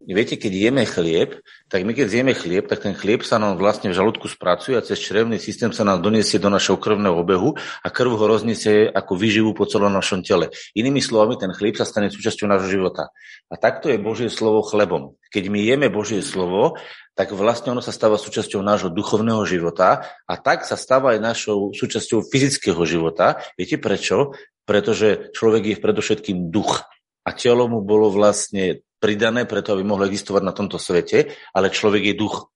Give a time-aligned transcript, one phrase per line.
[0.00, 3.92] Viete, keď jeme chlieb, tak my keď zjeme chlieb, tak ten chlieb sa nám vlastne
[3.92, 7.52] v žalúdku spracuje a cez črevný systém sa nám doniesie do našho krvného obehu
[7.84, 10.48] a krv ho rozniesie ako vyživu po celom našom tele.
[10.72, 13.12] Inými slovami, ten chlieb sa stane súčasťou nášho života.
[13.52, 15.20] A takto je Božie slovo chlebom.
[15.28, 16.80] Keď my jeme Božie slovo,
[17.12, 21.76] tak vlastne ono sa stáva súčasťou nášho duchovného života a tak sa stáva aj našou
[21.76, 23.44] súčasťou fyzického života.
[23.60, 24.32] Viete prečo?
[24.64, 26.88] Pretože človek je predovšetkým duch
[27.20, 32.12] a telo mu bolo vlastne pridané preto, aby mohlo existovať na tomto svete, ale človek
[32.12, 32.52] je duch.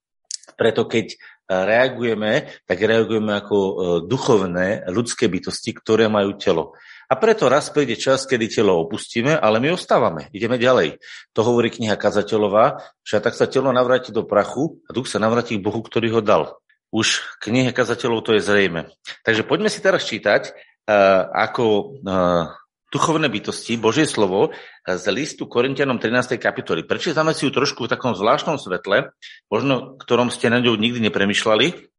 [0.55, 1.17] Preto keď e,
[1.51, 3.73] reagujeme, tak reagujeme ako e,
[4.07, 6.77] duchovné ľudské bytosti, ktoré majú telo.
[7.09, 11.01] A preto raz príde čas, kedy telo opustíme, ale my ostávame, ideme ďalej.
[11.37, 15.61] To hovorí kniha Kazateľová, že tak sa telo navráti do prachu a duch sa navráti
[15.61, 16.57] k Bohu, ktorý ho dal.
[16.95, 18.89] Už knihe Kazateľov to je zrejme.
[19.27, 20.55] Takže poďme si teraz čítať,
[20.89, 21.99] uh, ako
[22.95, 24.55] duchovné bytosti, Božie slovo
[24.87, 26.39] z listu Korintianom 13.
[26.39, 26.87] kapitoly.
[26.87, 29.11] Prečítame si ju trošku v takom zvláštnom svetle,
[29.51, 31.91] možno ktorom ste na ňou nikdy nepremýšľali,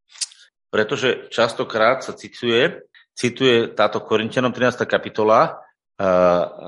[0.72, 4.88] pretože častokrát sa cituje, cituje táto Korintianom 13.
[4.88, 6.08] kapitola eh,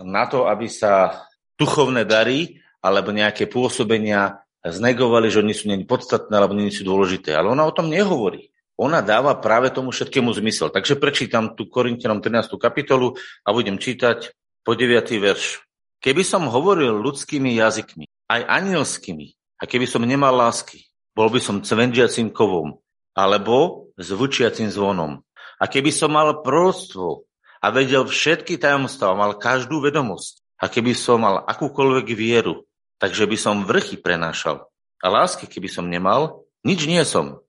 [0.04, 1.24] na to, aby sa
[1.56, 7.32] duchovné dary alebo nejaké pôsobenia znegovali, že oni sú není podstatné alebo nie sú dôležité.
[7.32, 10.70] Ale ona o tom nehovorí ona dáva práve tomu všetkému zmysel.
[10.70, 12.54] Takže prečítam tu Korintianom 13.
[12.62, 15.18] kapitolu a budem čítať po 9.
[15.18, 15.66] verš.
[15.98, 20.86] Keby som hovoril ľudskými jazykmi, aj anielskými, a keby som nemal lásky,
[21.18, 22.78] bol by som cvendiacím kovom,
[23.18, 25.26] alebo zvučiacím zvonom.
[25.58, 27.26] A keby som mal proroctvo
[27.58, 32.70] a vedel všetky tajomstvá, mal každú vedomosť, a keby som mal akúkoľvek vieru,
[33.02, 34.70] takže by som vrchy prenášal.
[35.02, 37.40] A lásky, keby som nemal, nič nie som.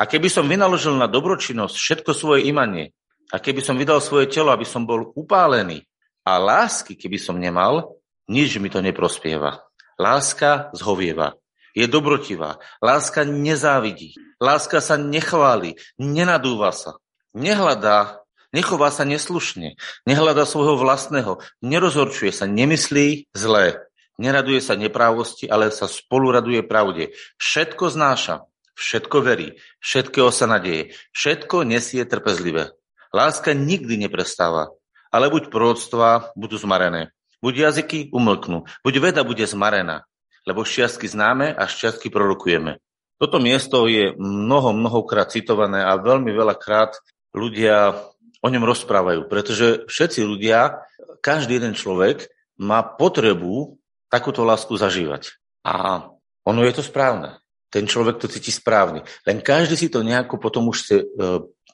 [0.00, 2.96] A keby som vynaložil na dobročinnosť všetko svoje imanie,
[3.32, 5.84] a keby som vydal svoje telo, aby som bol upálený,
[6.22, 7.98] a lásky, keby som nemal,
[8.30, 9.66] nič mi to neprospieva.
[9.98, 11.34] Láska zhovieva,
[11.74, 17.00] je dobrotivá, láska nezávidí, láska sa nechváli, nenadúva sa,
[17.34, 18.22] nehľadá,
[18.54, 23.82] nechová sa neslušne, nehľadá svojho vlastného, nerozhorčuje sa, nemyslí zlé,
[24.20, 27.16] neraduje sa neprávosti, ale sa spoluraduje pravde.
[27.40, 32.72] Všetko znáša, Všetko verí, všetkého sa nadeje, všetko nesie trpezlivé.
[33.12, 34.72] Láska nikdy neprestáva,
[35.12, 37.12] ale buď proroctvá budú zmarené,
[37.44, 40.08] buď jazyky umlknú, buď veda bude zmarená,
[40.48, 42.80] lebo šťastky známe a šťastky prorokujeme.
[43.20, 46.96] Toto miesto je mnoho, mnohokrát citované a veľmi veľakrát
[47.36, 47.94] ľudia
[48.42, 50.82] o ňom rozprávajú, pretože všetci ľudia,
[51.22, 52.26] každý jeden človek
[52.58, 53.78] má potrebu
[54.10, 55.38] takúto lásku zažívať.
[55.62, 56.08] A
[56.42, 57.41] ono je to správne
[57.72, 59.08] ten človek to cíti správne.
[59.24, 61.04] Len každý si to nejako potom už chce e,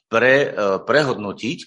[0.07, 0.51] pre, e,
[0.87, 1.67] prehodnotiť e,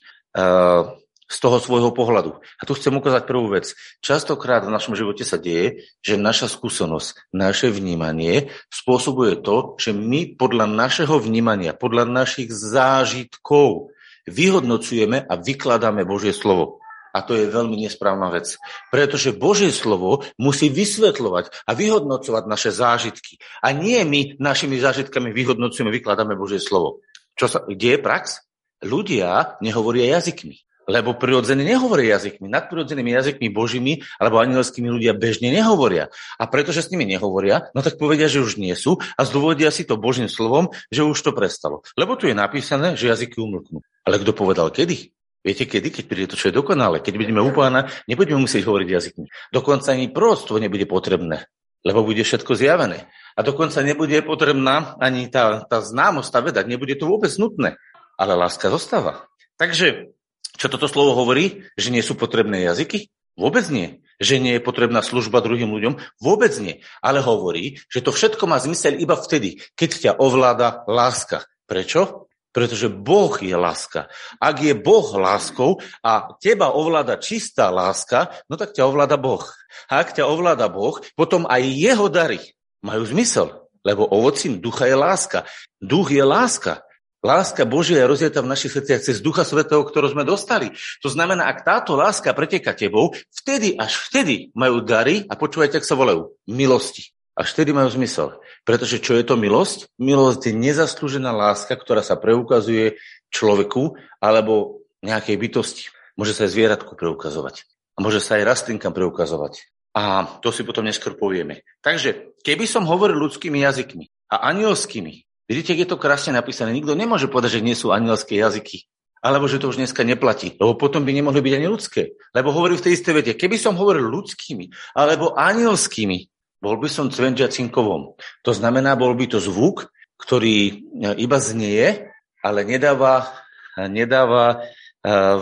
[1.31, 2.39] z toho svojho pohľadu.
[2.39, 3.71] A tu chcem ukázať prvú vec.
[4.03, 10.35] Častokrát v našom živote sa deje, že naša skúsenosť, naše vnímanie spôsobuje to, že my
[10.35, 13.95] podľa našeho vnímania, podľa našich zážitkov
[14.27, 16.80] vyhodnocujeme a vykladáme Božie slovo.
[17.11, 18.55] A to je veľmi nesprávna vec.
[18.89, 23.37] Pretože Božie slovo musí vysvetľovať a vyhodnocovať naše zážitky.
[23.59, 27.03] A nie my našimi zážitkami vyhodnocujeme, vykladáme Božie slovo.
[27.35, 28.43] Čo sa, kde je prax?
[28.81, 30.57] Ľudia nehovoria jazykmi.
[30.89, 32.49] Lebo prirodzene nehovoria jazykmi.
[32.49, 36.09] Nadprirodzenými jazykmi božími alebo anielskými ľudia bežne nehovoria.
[36.41, 39.85] A pretože s nimi nehovoria, no tak povedia, že už nie sú a zdôvodia si
[39.85, 41.85] to Božím slovom, že už to prestalo.
[41.93, 43.85] Lebo tu je napísané, že jazyky umlknú.
[44.01, 45.13] Ale kto povedal kedy?
[45.41, 45.89] Viete kedy?
[45.89, 47.01] Keď príde to, čo je dokonalé.
[47.01, 49.27] Keď budeme u pána, nebudeme musieť hovoriť jazykmi.
[49.49, 51.49] Dokonca ani prorodstvo nebude potrebné,
[51.81, 53.09] lebo bude všetko zjavené.
[53.33, 56.61] A dokonca nebude potrebná ani tá, tá známosť, tá veda.
[56.61, 57.81] Nebude to vôbec nutné.
[58.21, 59.25] Ale láska zostáva.
[59.57, 60.13] Takže,
[60.61, 61.65] čo toto slovo hovorí?
[61.73, 63.09] Že nie sú potrebné jazyky?
[63.33, 64.05] Vôbec nie.
[64.21, 65.97] Že nie je potrebná služba druhým ľuďom?
[66.21, 66.85] Vôbec nie.
[67.01, 71.49] Ale hovorí, že to všetko má zmysel iba vtedy, keď ťa ovláda láska.
[71.65, 72.29] Prečo?
[72.51, 74.11] Pretože Boh je láska.
[74.37, 79.43] Ak je Boh láskou a teba ovláda čistá láska, no tak ťa ovláda Boh.
[79.87, 82.43] A ak ťa ovláda Boh, potom aj jeho dary
[82.83, 83.71] majú zmysel.
[83.81, 85.47] Lebo ovocím ducha je láska.
[85.81, 86.85] Duch je láska.
[87.21, 90.73] Láska Božia je rozjetá v našich srdciach cez Ducha Svetého, ktorú sme dostali.
[91.05, 95.85] To znamená, ak táto láska preteka tebou, vtedy, až vtedy majú dary, a počúvajte, ak
[95.85, 97.13] sa volajú, milosti.
[97.31, 98.37] Až vtedy majú zmysel.
[98.67, 99.87] Pretože čo je to milosť?
[99.97, 102.99] Milosť je nezaslúžená láska, ktorá sa preukazuje
[103.31, 105.85] človeku alebo nejakej bytosti.
[106.19, 107.65] Môže sa aj zvieratku preukazovať.
[107.95, 109.71] A môže sa aj rastlinkám preukazovať.
[109.91, 111.67] A to si potom neskôr povieme.
[111.83, 116.71] Takže, keby som hovoril ľudskými jazykmi a anielskými, vidíte, je to krásne napísané.
[116.71, 118.87] Nikto nemôže povedať, že nie sú anielské jazyky.
[119.21, 120.57] Alebo že to už dneska neplatí.
[120.57, 122.01] Lebo potom by nemohli byť ani ľudské.
[122.33, 126.31] Lebo hovorí v tej istej vete, keby som hovoril ľudskými alebo anielskými
[126.61, 128.15] bol by som cvenčiacinkovom.
[128.45, 129.89] To znamená, bol by to zvuk,
[130.21, 130.73] ktorý e,
[131.17, 132.13] iba znieje,
[132.45, 133.33] ale nedáva,
[133.75, 134.57] nedáva e,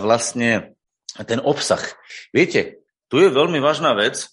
[0.00, 0.74] vlastne
[1.28, 1.84] ten obsah.
[2.32, 2.80] Viete,
[3.12, 4.28] tu je veľmi vážna vec e,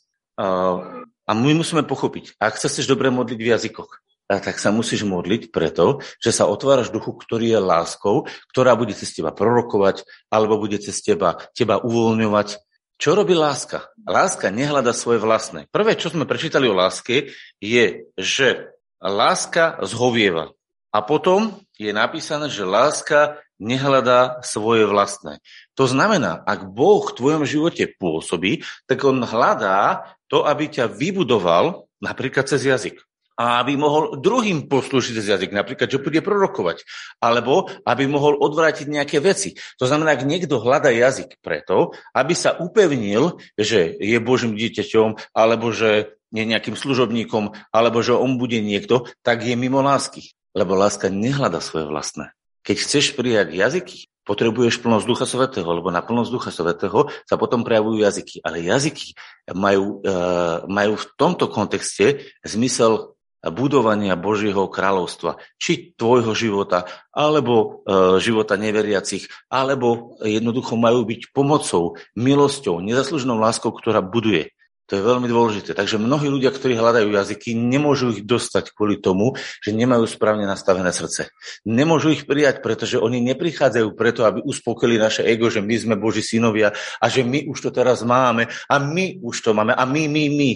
[1.27, 3.91] a my musíme pochopiť, ak sa chceš dobre modliť v jazykoch,
[4.27, 9.15] tak sa musíš modliť preto, že sa otváraš duchu, ktorý je láskou, ktorá bude cez
[9.15, 12.59] teba prorokovať, alebo bude cez teba, teba uvoľňovať.
[12.97, 13.93] Čo robí láska?
[14.09, 15.69] Láska nehľada svoje vlastné.
[15.69, 17.29] Prvé, čo sme prečítali o láske,
[17.61, 20.57] je, že láska zhovieva.
[20.89, 25.41] A potom je napísané, že láska nehľadá svoje vlastné.
[25.77, 31.85] To znamená, ak Boh v tvojom živote pôsobí, tak on hľadá to, aby ťa vybudoval
[32.01, 32.97] napríklad cez jazyk
[33.37, 36.83] a aby mohol druhým poslúžiť cez jazyk, napríklad, že bude prorokovať,
[37.21, 39.53] alebo aby mohol odvrátiť nejaké veci.
[39.77, 45.69] To znamená, ak niekto hľadá jazyk preto, aby sa upevnil, že je Božím dieťaťom, alebo
[45.69, 50.35] že je nejakým služobníkom, alebo že on bude niekto, tak je mimo lásky.
[50.57, 52.33] Lebo láska nehľada svoje vlastné.
[52.65, 57.63] Keď chceš prijať jazyky, potrebuješ plnosť Ducha Svetého, lebo na plnosť Ducha Svetého sa potom
[57.63, 58.43] prejavujú jazyky.
[58.43, 59.15] Ale jazyky
[59.55, 60.19] majú, e,
[60.67, 67.53] majú v tomto kontexte zmysel budovania Božieho kráľovstva, či tvojho života, alebo
[67.85, 74.57] e, života neveriacich, alebo jednoducho majú byť pomocou, milosťou, nezaslužnou láskou, ktorá buduje.
[74.87, 75.75] To je veľmi dôležité.
[75.75, 80.95] Takže mnohí ľudia, ktorí hľadajú jazyky, nemôžu ich dostať kvôli tomu, že nemajú správne nastavené
[80.95, 81.27] srdce.
[81.67, 86.23] Nemôžu ich prijať, pretože oni neprichádzajú preto, aby uspokojili naše ego, že my sme Boží
[86.23, 86.71] synovia
[87.03, 90.23] a že my už to teraz máme a my už to máme a my, my,
[90.31, 90.51] my.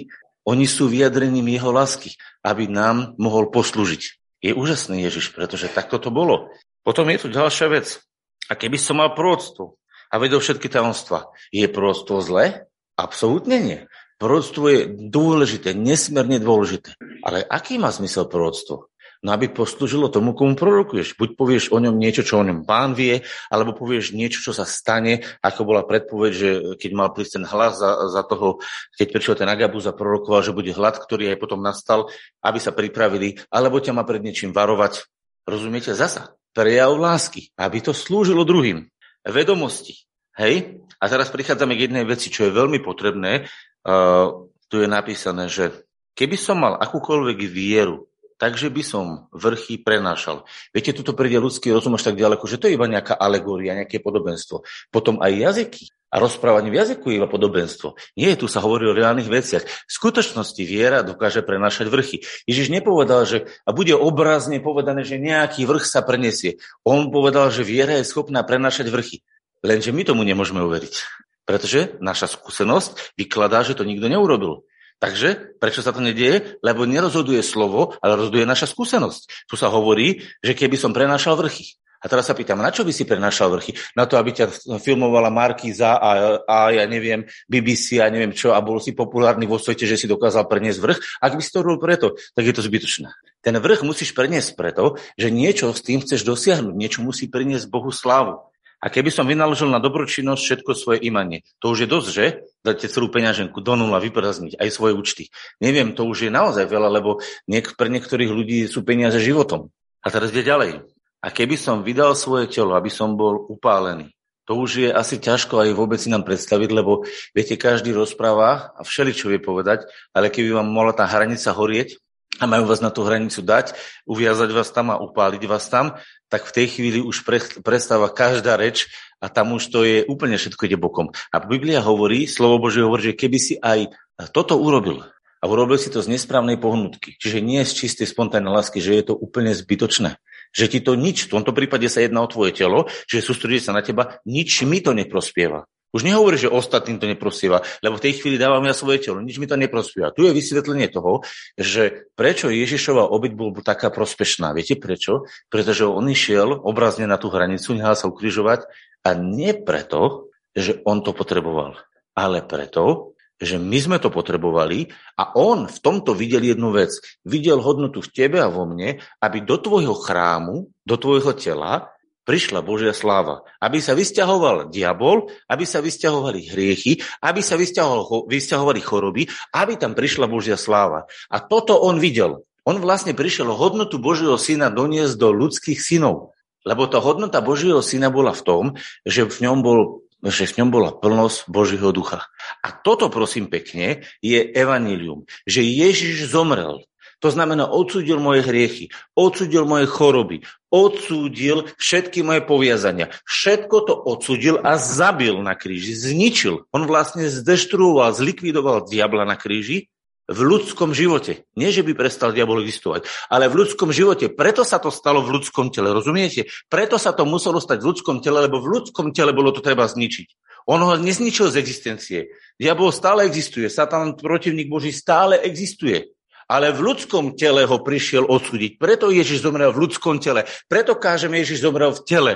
[0.46, 4.02] Oni sú vyjadrením jeho lásky, aby nám mohol poslúžiť.
[4.42, 6.50] Je úžasný Ježiš, pretože takto to bolo.
[6.82, 8.02] Potom je tu ďalšia vec.
[8.50, 9.78] A keby som mal prorodstvo
[10.12, 12.68] a vedel všetky tajomstva, je prorodstvo zlé?
[12.98, 13.80] Absolútne nie.
[14.20, 16.94] Prorodstvo je dôležité, nesmierne dôležité.
[17.26, 18.91] Ale aký má zmysel prorodstvo?
[19.22, 21.14] No aby poslúžilo tomu, komu prorokuješ.
[21.14, 23.22] Buď povieš o ňom niečo, čo o ňom pán vie,
[23.54, 26.50] alebo povieš niečo, čo sa stane, ako bola predpoveď, že
[26.82, 28.58] keď mal prísť ten hlas za, za toho,
[28.98, 32.10] keď prišiel ten Agabus a prorokoval, že bude hlad, ktorý aj potom nastal,
[32.42, 35.06] aby sa pripravili, alebo ťa má pred niečím varovať.
[35.46, 35.94] Rozumiete?
[35.94, 36.34] Zasa.
[36.52, 38.90] Prejav lásky, aby to slúžilo druhým.
[39.24, 40.04] Vedomosti.
[40.36, 40.84] Hej?
[41.00, 43.48] A teraz prichádzame k jednej veci, čo je veľmi potrebné.
[43.82, 45.72] Uh, tu je napísané, že
[46.20, 48.11] keby som mal akúkoľvek vieru,
[48.42, 50.50] takže by som vrchy prenášal.
[50.74, 54.02] Viete, tuto príde ľudský rozum až tak ďaleko, že to je iba nejaká alegória, nejaké
[54.02, 54.66] podobenstvo.
[54.90, 57.94] Potom aj jazyky a rozprávanie v jazyku je iba podobenstvo.
[58.18, 59.64] Nie, tu sa hovorí o reálnych veciach.
[59.64, 62.26] V skutočnosti viera dokáže prenášať vrchy.
[62.50, 66.58] Ježiš nepovedal, že a bude obrazne povedané, že nejaký vrch sa preniesie.
[66.82, 69.22] On povedal, že viera je schopná prenášať vrchy.
[69.62, 71.06] Lenže my tomu nemôžeme uveriť.
[71.46, 74.66] Pretože naša skúsenosť vykladá, že to nikto neurobil.
[75.02, 76.62] Takže prečo sa to nedieje?
[76.62, 79.50] Lebo nerozhoduje slovo, ale rozhoduje naša skúsenosť.
[79.50, 81.82] Tu sa hovorí, že keby som prenášal vrchy.
[82.02, 83.78] A teraz sa pýtam, na čo by si prenášal vrchy?
[83.94, 84.50] Na to, aby ťa
[84.82, 89.62] filmovala Markíza a, a ja neviem, BBC a neviem čo a bol si populárny vo
[89.62, 91.00] svete, že si dokázal preniesť vrch.
[91.22, 93.10] Ak by si to robil preto, tak je to zbytočné.
[93.46, 97.94] Ten vrch musíš preniesť preto, že niečo s tým chceš dosiahnuť, niečo musí priniesť Bohu
[97.94, 98.51] slávu.
[98.82, 102.26] A keby som vynaložil na dobročinnosť všetko svoje imanie, to už je dosť, že?
[102.66, 105.24] Dáte celú peňaženku do nula, vyprazniť aj svoje účty.
[105.62, 109.70] Neviem, to už je naozaj veľa, lebo niek- pre niektorých ľudí sú peniaze životom.
[110.02, 110.82] A teraz ide ďalej.
[111.22, 114.10] A keby som vydal svoje telo, aby som bol upálený,
[114.50, 117.06] to už je asi ťažko aj vôbec si nám predstaviť, lebo
[117.38, 122.02] viete, každý rozpráva a všeli čo vie povedať, ale keby vám mohla tá hranica horieť,
[122.42, 123.78] a majú vás na tú hranicu dať,
[124.10, 127.22] uviazať vás tam a upáliť vás tam, tak v tej chvíli už
[127.62, 128.90] prestáva každá reč
[129.22, 131.14] a tam už to je úplne všetko ide bokom.
[131.30, 133.94] A Biblia hovorí, slovo Bože hovorí, že keby si aj
[134.34, 135.06] toto urobil,
[135.42, 139.04] a urobil si to z nesprávnej pohnutky, čiže nie z čistej spontánnej lásky, že je
[139.10, 140.22] to úplne zbytočné.
[140.54, 143.74] Že ti to nič, v tomto prípade sa jedná o tvoje telo, že sústredí sa
[143.74, 145.66] na teba, nič mi to neprospieva.
[145.92, 149.36] Už nehovorí, že ostatným to neprospieva, lebo v tej chvíli dávam ja svoje telo, nič
[149.38, 150.16] mi to neprospieva.
[150.16, 151.28] Tu je vysvetlenie toho,
[151.60, 154.56] že prečo Ježišova obyť bol taká prospešná.
[154.56, 155.28] Viete prečo?
[155.52, 158.72] Pretože on išiel obrazne na tú hranicu, nechal sa ukrižovať
[159.04, 161.76] a nie preto, že on to potreboval,
[162.16, 166.94] ale preto, že my sme to potrebovali a on v tomto videl jednu vec.
[167.26, 171.90] Videl hodnotu v tebe a vo mne, aby do tvojho chrámu, do tvojho tela
[172.32, 173.44] prišla Božia sláva.
[173.60, 180.32] Aby sa vysťahoval diabol, aby sa vysťahovali hriechy, aby sa vysťahovali choroby, aby tam prišla
[180.32, 181.12] Božia sláva.
[181.28, 182.48] A toto on videl.
[182.64, 186.32] On vlastne prišiel hodnotu Božieho syna doniesť do ľudských synov.
[186.64, 188.64] Lebo tá hodnota Božieho syna bola v tom,
[189.04, 189.80] že v ňom bol
[190.22, 192.30] že v ňom bola plnosť Božího ducha.
[192.62, 195.26] A toto, prosím pekne, je evanílium.
[195.50, 196.86] Že Ježiš zomrel.
[197.22, 200.42] To znamená, odsúdil moje hriechy, odsúdil moje choroby,
[200.74, 203.14] odsúdil všetky moje poviazania.
[203.30, 206.66] Všetko to odsúdil a zabil na kríži, zničil.
[206.74, 209.94] On vlastne zdeštruoval, zlikvidoval diabla na kríži
[210.32, 211.46] v ľudskom živote.
[211.54, 214.32] Nie, že by prestal diabol existovať, ale v ľudskom živote.
[214.32, 216.48] Preto sa to stalo v ľudskom tele, rozumiete?
[216.72, 219.86] Preto sa to muselo stať v ľudskom tele, lebo v ľudskom tele bolo to treba
[219.86, 220.28] zničiť.
[220.70, 222.20] On ho nezničil z existencie.
[222.56, 226.14] Diabol stále existuje, Satan, protivník Boží, stále existuje.
[226.52, 228.76] Ale v ľudskom tele ho prišiel odsúdiť.
[228.76, 230.44] Preto Ježiš zomrel v ľudskom tele.
[230.68, 232.34] Preto kážeme, Ježiš zomrel v tele.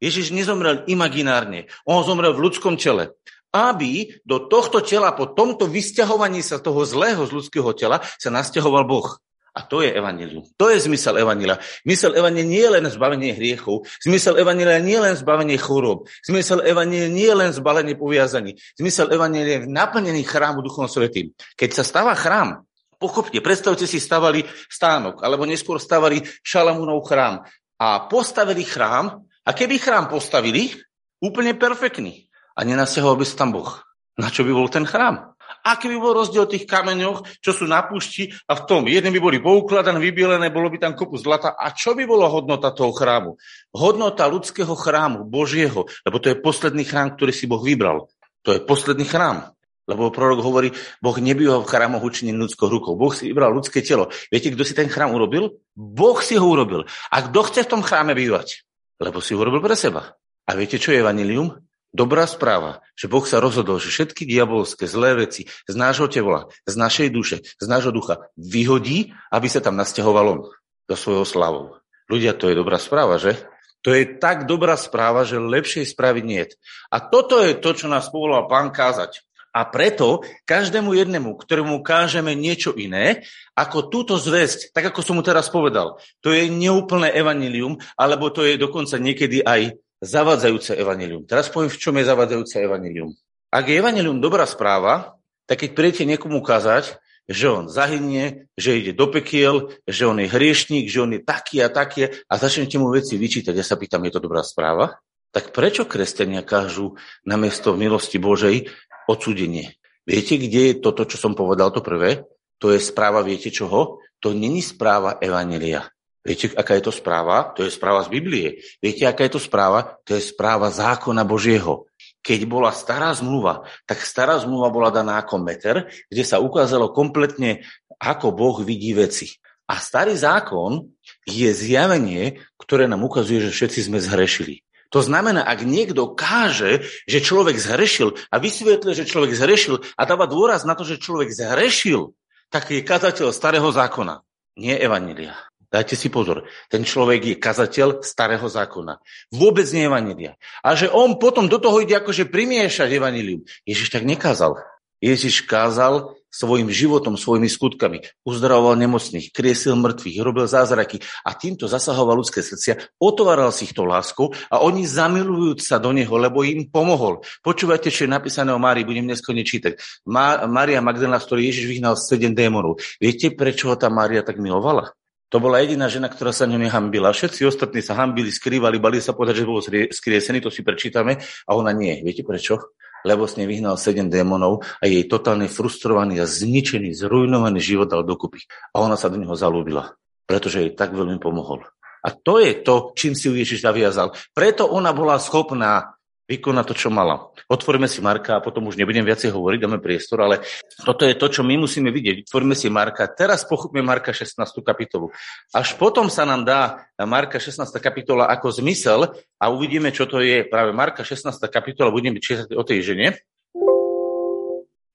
[0.00, 1.68] Ježiš nezomrel imaginárne.
[1.84, 3.12] On zomrel v ľudskom tele
[3.48, 8.84] aby do tohto tela, po tomto vysťahovaní sa toho zlého z ľudského tela, sa nasťahoval
[8.84, 9.08] Boh.
[9.56, 10.46] A to je evanilium.
[10.54, 11.58] To je zmysel evanila.
[11.82, 13.90] Zmysel evanila nie je len zbavenie hriechov.
[13.98, 16.06] Zmysel evanila nie je len zbavenie chorób.
[16.22, 18.54] Zmysel evanila nie je len zbalenie poviazaní.
[18.78, 21.34] Zmysel evanila je naplnený chrámu Duchom Svetým.
[21.58, 22.67] Keď sa stáva chrám,
[22.98, 27.46] pochopte, predstavte si stavali stánok, alebo neskôr stavali Šalamúnov chrám
[27.78, 30.74] a postavili chrám a keby chrám postavili,
[31.22, 32.26] úplne perfektný
[32.58, 33.70] a nenasťahoval by sa tam Boh.
[34.18, 35.38] Na čo by bol ten chrám?
[35.64, 39.20] Aký by bol rozdiel tých kameňoch, čo sú na púšti a v tom jedné by
[39.20, 41.56] boli poukladané, vybielené, bolo by tam kopu zlata.
[41.56, 43.36] A čo by bola hodnota toho chrámu?
[43.72, 48.06] Hodnota ľudského chrámu, Božieho, lebo to je posledný chrám, ktorý si Boh vybral.
[48.44, 49.50] To je posledný chrám.
[49.88, 50.68] Lebo prorok hovorí,
[51.00, 52.92] Boh nebýva v chrámoch učinený ľudskou rukou.
[52.92, 54.12] Boh si vybral ľudské telo.
[54.28, 55.64] Viete, kto si ten chrám urobil?
[55.72, 56.84] Boh si ho urobil.
[57.08, 58.68] A kto chce v tom chráme bývať?
[59.00, 60.12] Lebo si ho urobil pre seba.
[60.44, 61.56] A viete, čo je vanilium?
[61.88, 66.76] Dobrá správa, že Boh sa rozhodol, že všetky diabolské zlé veci z nášho tela, z
[66.76, 70.52] našej duše, z nášho ducha vyhodí, aby sa tam nasťahovalo
[70.84, 71.80] do svojho slavou.
[72.12, 73.40] Ľudia, to je dobrá správa, že?
[73.86, 76.44] To je tak dobrá správa, že lepšej správy nie.
[76.92, 79.27] A toto je to, čo nás povolal pán kázať.
[79.54, 83.24] A preto každému jednému, ktorému kážeme niečo iné,
[83.56, 88.44] ako túto zväzť, tak ako som mu teraz povedal, to je neúplné evanilium, alebo to
[88.44, 91.26] je dokonca niekedy aj zavadzajúce evanilium.
[91.26, 93.10] Teraz poviem, v čom je zavadzajúce evanilium.
[93.50, 95.16] Ak je evanilium dobrá správa,
[95.48, 100.32] tak keď príjete niekomu kázať, že on zahynie, že ide do pekiel, že on je
[100.32, 103.52] hriešník, že on je taký a taký a začnete mu veci vyčítať.
[103.52, 104.96] Ja sa pýtam, je to dobrá správa?
[105.28, 106.96] Tak prečo kresťania kážu
[107.28, 108.72] namiesto milosti Božej
[109.08, 109.74] odsúdenie?
[110.04, 112.28] Viete, kde je toto, čo som povedal, to prvé?
[112.60, 114.04] To je správa, viete čoho?
[114.20, 115.88] To není správa Evanelia.
[116.26, 117.56] Viete, aká je to správa?
[117.56, 118.60] To je správa z Biblie.
[118.84, 119.96] Viete, aká je to správa?
[120.04, 121.88] To je správa zákona Božieho.
[122.20, 127.64] Keď bola stará zmluva, tak stará zmluva bola daná ako meter, kde sa ukázalo kompletne,
[127.96, 129.40] ako Boh vidí veci.
[129.68, 130.88] A starý zákon
[131.24, 134.64] je zjavenie, ktoré nám ukazuje, že všetci sme zhrešili.
[134.88, 140.24] To znamená, ak niekto káže, že človek zhrešil a vysvetľuje, že človek zhrešil a dáva
[140.24, 142.16] dôraz na to, že človek zhrešil,
[142.48, 144.24] tak je kazateľ starého zákona,
[144.56, 145.36] nie evanília.
[145.68, 149.04] Dajte si pozor, ten človek je kazateľ starého zákona.
[149.28, 150.40] Vôbec nie evanília.
[150.64, 153.44] A že on potom do toho ide akože primiešať evanílium.
[153.68, 154.56] Ježiš tak nekázal.
[154.98, 158.04] Ježiš kázal svojim životom, svojimi skutkami.
[158.22, 163.88] Uzdravoval nemocných, kriesil mŕtvych, robil zázraky a týmto zasahoval ľudské srdcia, otváral si ich to
[163.88, 167.24] láskou a oni zamilujúc sa do neho, lebo im pomohol.
[167.40, 170.04] Počúvajte, čo je napísané o Márii, budem dnes čítať.
[170.04, 172.76] Má, Mária Magdalena, z ktorej Ježiš vyhnal sedem démonov.
[173.00, 174.92] Viete, prečo ho tá Mária tak milovala?
[175.28, 177.12] To bola jediná žena, ktorá sa ňou nehambila.
[177.12, 179.60] Všetci ostatní sa hambili, skrývali, bali sa povedať, že bol
[179.92, 182.00] skriesený, to si prečítame, a ona nie.
[182.00, 182.72] Viete prečo?
[183.06, 188.06] Lebo s nej vyhnal sedem démonov a jej totálne frustrovaný a zničený, zrujnovaný život dal
[188.06, 188.42] dokupy.
[188.74, 189.94] A ona sa do neho zalúbila,
[190.26, 191.66] pretože jej tak veľmi pomohol.
[191.98, 194.14] A to je to, čím si ju Ježiš zaviazal.
[194.30, 195.97] Preto ona bola schopná
[196.28, 197.32] vykonať to, čo mala.
[197.48, 200.44] Otvoríme si Marka a potom už nebudem viacej hovoriť, dáme priestor, ale
[200.84, 202.28] toto je to, čo my musíme vidieť.
[202.28, 203.08] Otvoríme si Marka.
[203.08, 204.36] Teraz pochopíme Marka 16.
[204.60, 205.08] kapitolu.
[205.56, 207.64] Až potom sa nám dá Marka 16.
[207.80, 209.08] kapitola ako zmysel
[209.40, 211.32] a uvidíme, čo to je práve Marka 16.
[211.48, 211.88] kapitola.
[211.88, 213.16] Budeme čítať o tej žene.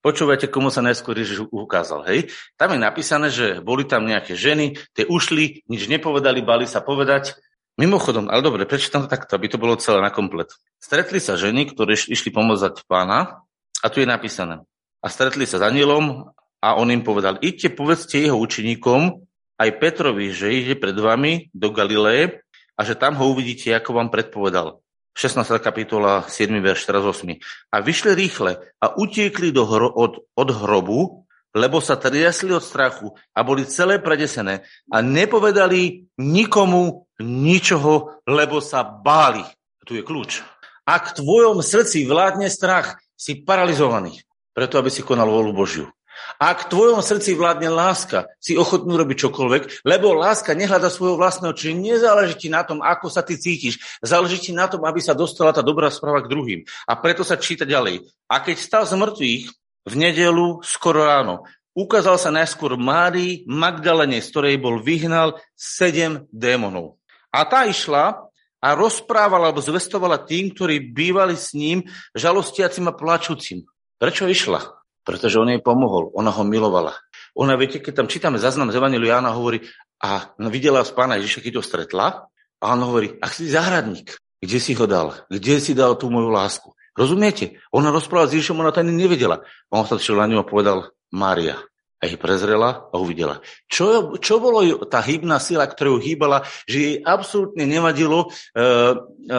[0.03, 2.03] Počúvajte, komu sa najskôr Ježiš ukázal.
[2.11, 2.27] Hej?
[2.59, 7.39] Tam je napísané, že boli tam nejaké ženy, tie ušli, nič nepovedali, bali sa povedať
[7.73, 10.53] Mimochodom, ale dobre, prečítam to takto, aby to bolo celé na komplet.
[10.77, 13.41] Stretli sa ženy, ktoré išli pomôcť pána
[13.81, 14.61] a tu je napísané.
[15.01, 16.29] A stretli sa s anielom
[16.61, 19.25] a on im povedal, idte, povedzte jeho učeníkom,
[19.57, 22.45] aj Petrovi, že ide pred vami do Galileje
[22.77, 24.77] a že tam ho uvidíte, ako vám predpovedal.
[25.17, 25.41] 16.
[25.57, 26.53] kapitola, 7.
[26.61, 27.25] verš, teraz 8.
[27.73, 33.13] A vyšli rýchle a utiekli do hro, od, od hrobu lebo sa triasli od strachu
[33.29, 39.43] a boli celé predesené a nepovedali nikomu ničoho, lebo sa báli.
[39.87, 40.43] Tu je kľúč.
[40.83, 44.19] Ak v tvojom srdci vládne strach, si paralizovaný,
[44.51, 45.87] preto aby si konal volu Božiu.
[46.37, 51.55] Ak v tvojom srdci vládne láska, si ochotný robiť čokoľvek, lebo láska nehľada svojho vlastného,
[51.57, 55.17] čiže nezáleží ti na tom, ako sa ty cítiš, záleží ti na tom, aby sa
[55.17, 56.59] dostala tá dobrá správa k druhým.
[56.85, 58.05] A preto sa číta ďalej.
[58.29, 59.43] A keď stal z mŕtvych
[59.89, 67.01] v nedelu skoro ráno, ukázal sa najskôr Márii Magdalene, z ktorej bol vyhnal sedem démonov.
[67.33, 68.29] A tá išla
[68.63, 71.83] a rozprávala alebo zvestovala tým, ktorí bývali s ním,
[72.15, 73.65] žalostiacim a plačúcim.
[73.97, 74.61] Prečo išla?
[75.03, 76.95] Pretože on jej pomohol, ona ho milovala.
[77.35, 79.67] Ona, viete, keď tam čítame zaznam z Evangeliu, Jána hovorí,
[79.99, 82.07] a no, videla z pána Ježiša, keď ho stretla,
[82.63, 85.27] a on hovorí, a si záhradník, kde si ho dal?
[85.27, 86.71] Kde si dal tú moju lásku?
[86.95, 87.59] Rozumiete?
[87.73, 89.43] Ona rozprávala s Ježišom, ona to ani nevedela.
[89.73, 91.57] On sa šiel na ňu a povedal, Mária.
[92.03, 93.39] A ich prezrela a uvidela.
[93.71, 98.67] Čo, čo bolo tá hybná sila, ktorou hýbala, že jej absolútne nevadilo e, e,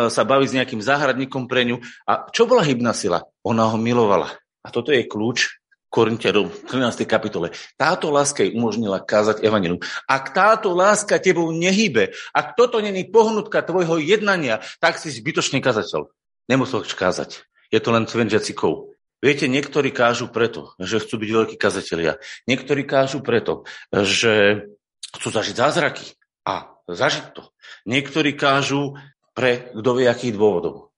[0.09, 1.77] sa baviť s nejakým záhradníkom pre ňu.
[2.09, 3.21] A čo bola hybná sila?
[3.45, 4.33] Ona ho milovala.
[4.65, 5.61] A toto je kľúč
[5.93, 7.05] Korintianom 13.
[7.05, 7.53] kapitole.
[7.77, 9.79] Táto láska jej umožnila kázať evanilium.
[10.09, 16.09] Ak táto láska tebou nehybe, ak toto není pohnutka tvojho jednania, tak si zbytočný kazateľ.
[16.49, 17.45] Nemusel kázať.
[17.69, 18.94] Je to len cvenžiacikov.
[19.25, 22.21] Viete, niektorí kážu preto, že chcú byť veľkí kazatelia.
[22.45, 24.69] Niektorí kážu preto, že
[25.17, 26.13] chcú zažiť zázraky
[26.45, 27.49] a zažiť to.
[27.89, 29.01] Niektorí kážu
[29.33, 30.94] pre kto vie akých dôvodov.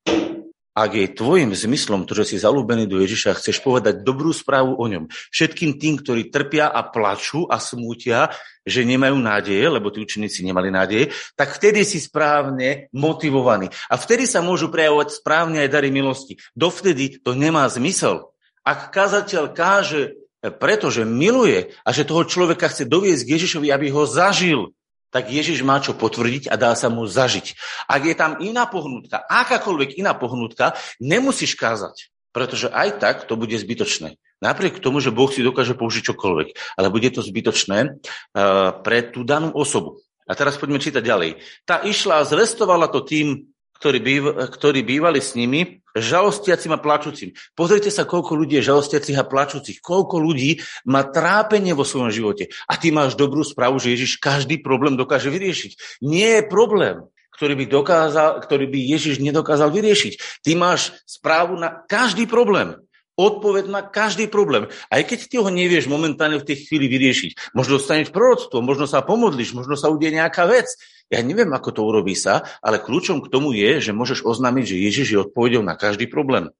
[0.76, 4.84] Ak je tvojim zmyslom to, že si zalúbený do Ježiša, chceš povedať dobrú správu o
[4.84, 8.28] ňom všetkým tým, ktorí trpia a plačú a smútia,
[8.60, 13.72] že nemajú nádeje, lebo tí učeníci nemali nádeje, tak vtedy si správne motivovaný.
[13.88, 16.36] A vtedy sa môžu prejavovať správne aj dary milosti.
[16.52, 18.36] Dovtedy to nemá zmysel.
[18.60, 20.20] Ak kazateľ káže
[20.54, 24.76] pretože miluje a že toho človeka chce doviesť k Ježišovi, aby ho zažil,
[25.16, 27.56] tak Ježiš má čo potvrdiť a dá sa mu zažiť.
[27.88, 33.56] Ak je tam iná pohnutka, akákoľvek iná pohnutka, nemusíš kázať, pretože aj tak to bude
[33.56, 34.20] zbytočné.
[34.44, 39.24] Napriek tomu, že Boh si dokáže použiť čokoľvek, ale bude to zbytočné uh, pre tú
[39.24, 40.04] danú osobu.
[40.28, 41.40] A teraz poďme čítať ďalej.
[41.64, 47.32] Tá išla a zvestovala to tým, ktorí, býv, ktorí bývali s nimi, žalostiacim a plačúcim.
[47.56, 49.80] Pozrite sa, koľko ľudí je žalostiacich a plačúcich.
[49.80, 52.52] Koľko ľudí má trápenie vo svojom živote.
[52.68, 56.00] A ty máš dobrú správu, že Ježiš každý problém dokáže vyriešiť.
[56.04, 57.04] Nie je problém,
[57.36, 60.40] ktorý by, dokázal, ktorý by Ježiš nedokázal vyriešiť.
[60.40, 62.80] Ty máš správu na každý problém.
[63.16, 64.68] Odpoveď na každý problém.
[64.92, 67.56] Aj keď ty ho nevieš momentálne v tej chvíli vyriešiť.
[67.56, 70.68] Možno dostaneš proroctvo, možno sa pomodliš, možno sa udie nejaká vec.
[71.08, 74.76] Ja neviem, ako to urobí sa, ale kľúčom k tomu je, že môžeš oznámiť, že
[74.84, 76.52] Ježiš je odpovedou na každý problém.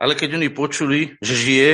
[0.00, 1.70] Ale keď oni počuli, že žije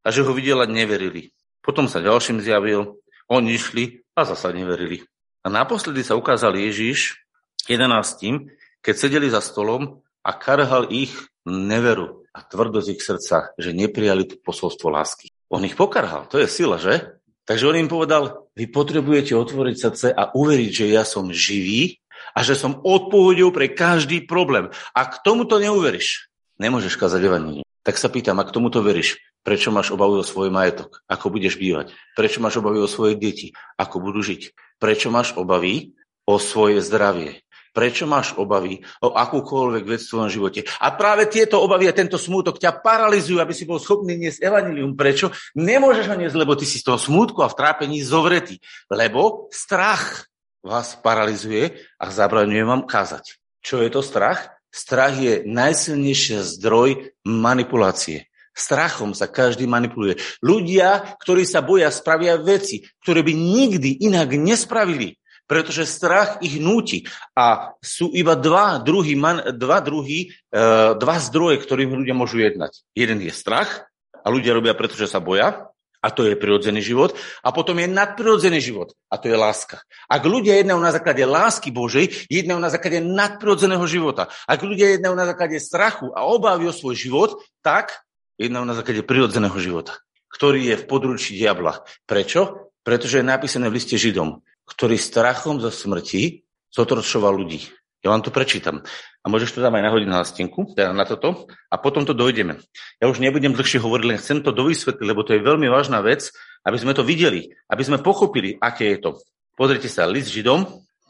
[0.00, 1.36] a že ho videla, neverili.
[1.60, 2.96] Potom sa ďalším zjavil,
[3.28, 5.04] oni išli a zasa neverili.
[5.44, 7.20] A naposledy sa ukázal Ježiš
[7.68, 8.48] 11,
[8.80, 11.12] keď sedeli za stolom a karhal ich
[11.44, 15.32] neveru a tvrdosť ich srdca, že neprijali to posolstvo lásky.
[15.48, 17.16] On ich pokarhal, to je sila, že?
[17.48, 22.02] Takže on im povedal, vy potrebujete otvoriť srdce a uveriť, že ja som živý
[22.34, 24.68] a že som odpovedou pre každý problém.
[24.92, 27.66] A k tomuto neuveríš, nemôžeš kázať evanílium.
[27.86, 31.94] Tak sa pýtam, ak tomuto veríš, prečo máš obavu o svoj majetok, ako budeš bývať?
[32.18, 34.50] Prečo máš obavy o svoje deti, ako budú žiť?
[34.82, 35.94] Prečo máš obavy
[36.26, 37.45] o svoje zdravie?
[37.76, 40.64] Prečo máš obavy o akúkoľvek vec v svojom živote?
[40.80, 44.96] A práve tieto obavy a tento smútok ťa paralizujú, aby si bol schopný niesť evanilium.
[44.96, 45.28] Prečo?
[45.52, 48.64] Nemôžeš ho niesť, lebo ty si z toho smútku a v trápení zovretý.
[48.88, 50.24] Lebo strach
[50.64, 53.36] vás paralizuje a zabraňuje vám kázať.
[53.60, 54.56] Čo je to strach?
[54.72, 58.32] Strach je najsilnejší zdroj manipulácie.
[58.56, 60.16] Strachom sa každý manipuluje.
[60.40, 67.06] Ľudia, ktorí sa boja, spravia veci, ktoré by nikdy inak nespravili pretože strach ich núti.
[67.38, 69.14] A sú iba dva druhy,
[69.54, 70.58] dva, druhy, e,
[70.98, 72.82] dva zdroje, ktorým ľudia môžu jednať.
[72.98, 73.86] Jeden je strach
[74.22, 75.70] a ľudia robia, pretože sa boja,
[76.06, 77.18] a to je prirodzený život.
[77.42, 79.82] A potom je nadprirodzený život, a to je láska.
[80.06, 84.30] Ak ľudia jednajú na základe lásky Božej, jednajú na základe nadprirodzeného života.
[84.46, 88.06] Ak ľudia jednajú na základe strachu a obávy o svoj život, tak
[88.38, 89.98] jednajú na základe prirodzeného života,
[90.30, 91.82] ktorý je v područí diabla.
[92.06, 92.70] Prečo?
[92.86, 97.70] Pretože je napísané v liste Židom ktorý strachom zo smrti zotročoval ľudí.
[98.04, 98.86] Ja vám to prečítam.
[99.22, 102.62] A môžeš to tam aj nahodiť na stinku, teda na toto, a potom to dojdeme.
[103.02, 106.30] Ja už nebudem dlhšie hovoriť, len chcem to dovysvetliť, lebo to je veľmi vážna vec,
[106.62, 109.10] aby sme to videli, aby sme pochopili, aké je to.
[109.58, 110.68] Pozrite sa, list Židom,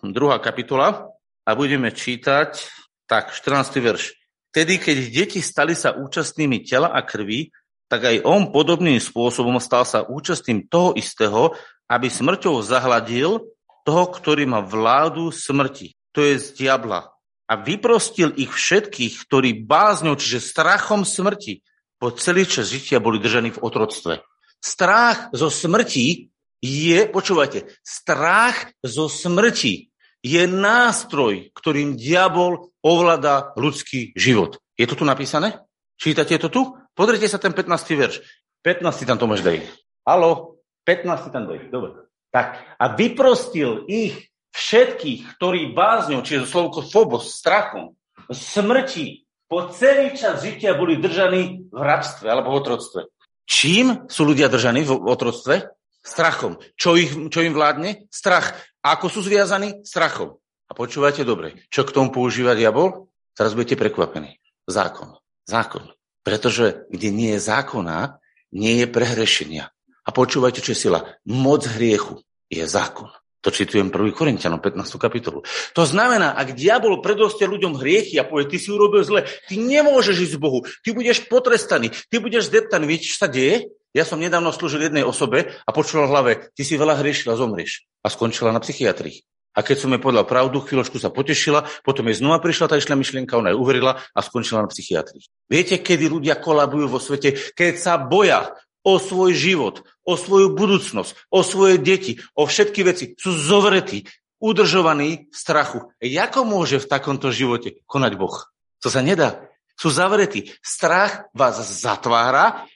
[0.09, 1.13] druhá kapitola,
[1.47, 2.59] a budeme čítať,
[3.07, 3.79] tak, 14.
[3.79, 4.19] verš.
[4.51, 7.55] Tedy, keď deti stali sa účastnými tela a krvi,
[7.87, 11.55] tak aj on podobným spôsobom stal sa účastným toho istého,
[11.87, 13.47] aby smrťou zahladil
[13.87, 15.95] toho, ktorý má vládu smrti.
[16.11, 17.15] To je z diabla.
[17.47, 21.63] a vyprostil ich všetkých, ktorí bázňou, čiže strachom smrti,
[21.97, 24.21] po celý čas žitia boli držaní v otroctve.
[24.59, 26.29] Strach zo smrti
[26.61, 29.95] je, počúvajte, strach zo smrti
[30.27, 34.59] je nástroj, ktorým diabol ovláda ľudský život.
[34.75, 35.63] Je to tu napísané?
[35.97, 36.63] Čítate to tu?
[36.93, 37.97] Pozrite sa ten 15.
[37.97, 38.21] verš.
[38.63, 39.09] 15.
[39.09, 39.65] tam Tomáš dej.
[40.05, 40.61] Halo?
[40.85, 41.33] 15.
[41.33, 41.69] tam dej.
[41.73, 42.07] Dobre.
[42.31, 42.61] Tak.
[42.77, 47.97] A vyprostil ich všetkých, ktorí bázňou, čiže slovko phobos, strachom,
[48.29, 53.01] smrti, po celý čas žitia boli držaní v rabstve alebo v otroctve.
[53.47, 55.71] Čím sú ľudia držaní v otroctve?
[56.03, 56.59] Strachom.
[56.75, 58.11] Čo, ich, čo im vládne?
[58.11, 58.59] Strach.
[58.83, 59.87] Ako sú zviazaní?
[59.87, 60.39] Strachom.
[60.67, 63.07] A počúvajte dobre, čo k tomu používa diabol?
[63.39, 64.43] Teraz budete prekvapení.
[64.67, 65.15] Zákon.
[65.47, 65.95] Zákon.
[66.27, 68.19] Pretože kde nie je zákona,
[68.51, 69.71] nie je prehrešenia.
[70.07, 71.19] A počúvajte, čo je sila.
[71.27, 73.11] Moc hriechu je zákon.
[73.47, 74.11] To čitujem 1.
[74.11, 74.99] Korintianom 15.
[74.99, 75.47] kapitolu.
[75.79, 80.17] To znamená, ak diabol predostie ľuďom hriechy a povie, ty si urobil zle, ty nemôžeš
[80.19, 82.91] ísť k Bohu, ty budeš potrestaný, ty budeš zdeptaný.
[82.91, 83.71] Viete, čo sa deje?
[83.95, 87.39] Ja som nedávno slúžil jednej osobe a počul v hlave, ty si veľa hriešil a
[87.39, 87.87] zomrieš.
[88.03, 89.23] A skončila na psychiatrii.
[89.57, 92.93] A keď som jej povedal pravdu, chvíľočku sa potešila, potom jej znova prišla tá išla
[92.93, 95.25] myšlienka, ona jej uverila a skončila na psychiatrii.
[95.49, 97.57] Viete, kedy ľudia kolabujú vo svete?
[97.57, 98.53] Keď sa boja
[98.85, 103.05] o svoj život, o svoju budúcnosť, o svoje deti, o všetky veci.
[103.19, 104.07] Sú zovretí,
[104.39, 105.91] udržovaní v strachu.
[105.99, 108.47] Jako môže v takomto živote konať Boh?
[108.85, 109.43] To sa nedá.
[109.75, 110.55] Sú zavretí.
[110.63, 112.69] Strach vás zatvára,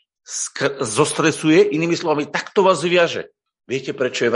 [0.83, 3.31] zostresuje, inými slovami, takto vás viaže.
[3.71, 4.27] Viete, prečo,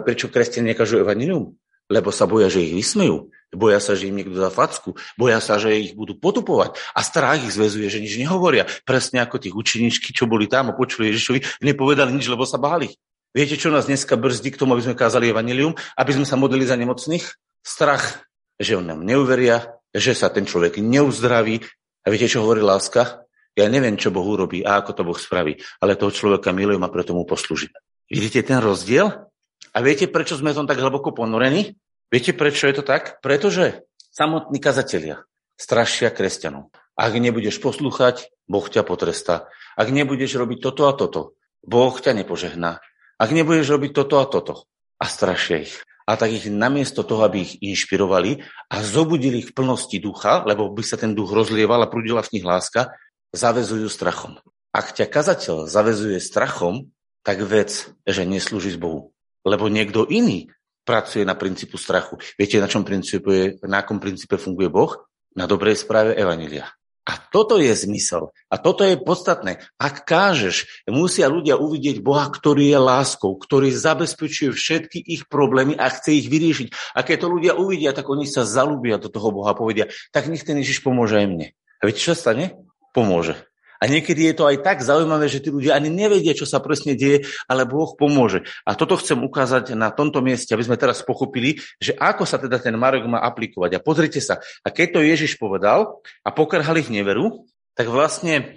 [0.00, 1.52] prečo kresťania nekažú evanilium?
[1.92, 3.28] Lebo sa boja, že ich vysmejú.
[3.52, 4.96] Boja sa, že im niekto dá facku.
[5.20, 6.80] Boja sa, že ich budú potupovať.
[6.96, 8.64] A strach ich zväzuje, že nič nehovoria.
[8.88, 12.88] Presne ako tých učeničky, čo boli tam a počuli Ježišovi, nepovedali nič, lebo sa báli.
[13.36, 15.76] Viete, čo nás dneska brzdí k tomu, aby sme kázali evanilium?
[16.00, 17.24] Aby sme sa modlili za nemocných?
[17.60, 18.24] Strach,
[18.56, 21.60] že on nám neuveria, že sa ten človek neuzdraví.
[22.02, 23.28] A viete, čo hovorí láska?
[23.52, 26.88] Ja neviem, čo Boh urobí a ako to Boh spraví, ale toho človeka milujem a
[26.88, 27.68] preto mu poslúžim.
[28.08, 29.28] Vidíte ten rozdiel?
[29.72, 31.80] A viete, prečo sme tom tak hlboko ponorení?
[32.12, 33.24] Viete, prečo je to tak?
[33.24, 35.24] Pretože samotní kazatelia
[35.56, 36.68] strašia kresťanov.
[36.92, 39.48] Ak nebudeš poslúchať, Boh ťa potrestá.
[39.80, 42.84] Ak nebudeš robiť toto a toto, Boh ťa nepožehná.
[43.16, 44.68] Ak nebudeš robiť toto a toto.
[45.00, 45.80] A strašia ich.
[46.04, 50.68] A tak ich namiesto toho, aby ich inšpirovali a zobudili ich v plnosti ducha, lebo
[50.68, 52.92] by sa ten duch rozlieval a prudila v nich láska,
[53.32, 54.36] zavezujú strachom.
[54.74, 56.90] Ak ťa kazateľ zavezuje strachom,
[57.22, 59.11] tak vec, že neslúžiš Bohu.
[59.42, 60.50] Lebo niekto iný
[60.82, 62.18] pracuje na princípu strachu.
[62.34, 65.06] Viete, na čom princípe, na akom princípe funguje Boh?
[65.32, 66.68] Na dobrej správe Evanília.
[67.02, 68.30] A toto je zmysel.
[68.46, 69.58] A toto je podstatné.
[69.74, 75.90] Ak kážeš, musia ľudia uvidieť Boha, ktorý je láskou, ktorý zabezpečuje všetky ich problémy a
[75.90, 76.94] chce ich vyriešiť.
[76.94, 80.30] A keď to ľudia uvidia, tak oni sa zalúbia do toho Boha a povedia, tak
[80.30, 81.48] nech ten Ježiš pomôže aj mne.
[81.82, 82.54] A viete, čo stane?
[82.94, 83.34] Pomôže.
[83.82, 86.94] A niekedy je to aj tak zaujímavé, že tí ľudia ani nevedia, čo sa presne
[86.94, 88.46] deje, ale Boh pomôže.
[88.62, 92.62] A toto chcem ukázať na tomto mieste, aby sme teraz pochopili, že ako sa teda
[92.62, 93.74] ten Marek má aplikovať.
[93.74, 97.42] A pozrite sa, a keď to Ježiš povedal a pokrhal ich neveru,
[97.74, 98.54] tak vlastne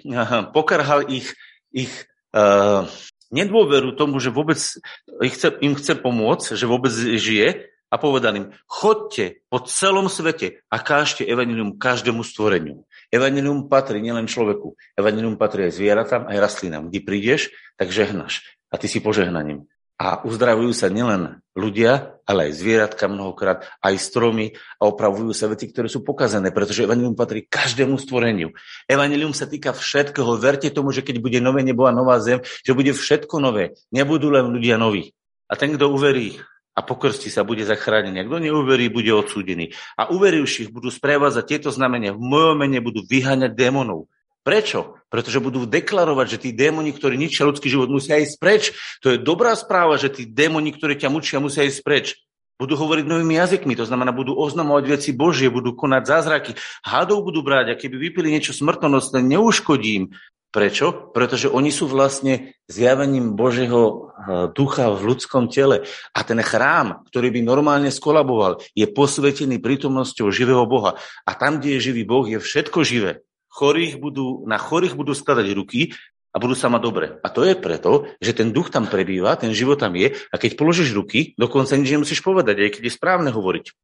[0.55, 1.33] pokrhal ich,
[1.73, 1.89] ich
[2.37, 2.85] uh,
[3.33, 4.61] nedôveru tomu, že vôbec
[5.25, 10.61] ich chce, im chce pomôcť, že vôbec žije a povedal im, chodte po celom svete
[10.67, 12.83] a kážte evanilium každému stvoreniu.
[13.13, 16.89] Evanilium patrí nielen človeku, evanilium patrí aj zvieratám, aj rastlinám.
[16.89, 17.41] Kde prídeš,
[17.77, 19.63] tak žehnaš a ty si požehnaním.
[19.95, 25.71] A uzdravujú sa nielen ľudia, ale aj zvieratka mnohokrát, aj stromy a opravujú sa veci,
[25.71, 28.51] ktoré sú pokazené, pretože evanilium patrí každému stvoreniu.
[28.91, 30.35] Evanilium sa týka všetkého.
[30.35, 33.79] Verte tomu, že keď bude nové nebo a nová zem, že bude všetko nové.
[33.87, 35.15] Nebudú len ľudia noví.
[35.47, 36.43] A ten, kto uverí
[36.75, 38.27] a pokrsti sa, bude zachránený.
[38.27, 39.71] Kto neuverí, bude odsúdený.
[39.95, 42.11] A uverivších budú sprevázať tieto znamenia.
[42.11, 44.11] V mojom mene budú vyháňať démonov.
[44.45, 44.99] Prečo?
[45.09, 48.63] Pretože budú deklarovať, že tí démoni, ktorí ničia ľudský život, musia ísť preč.
[49.01, 52.05] To je dobrá správa, že tí démoni, ktorí ťa mučia, musia ísť preč.
[52.55, 56.51] Budú hovoriť novými jazykmi, to znamená, budú oznamovať veci Božie, budú konať zázraky.
[56.87, 60.15] Hadov budú brať a keby vypili niečo smrtonosné, neuškodím.
[60.55, 61.11] Prečo?
[61.11, 65.83] Pretože oni sú vlastne zjavením Božieho eh, ducha v ľudskom tele.
[66.15, 70.95] A ten chrám, ktorý by normálne skolaboval, je posvetený prítomnosťou živého Boha.
[71.27, 73.27] A tam, kde je živý Boh, je všetko živé.
[73.51, 75.91] Chorých budú, na chorých budú skladať ruky
[76.31, 77.05] a budú sa mať dobre.
[77.19, 80.55] A to je preto, že ten duch tam prebýva, ten život tam je a keď
[80.55, 83.75] položíš ruky, dokonca nič nemusíš povedať, aj keď je správne hovoriť